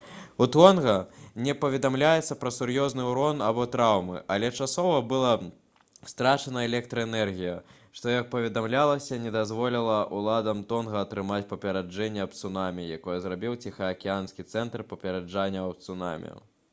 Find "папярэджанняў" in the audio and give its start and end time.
14.95-15.73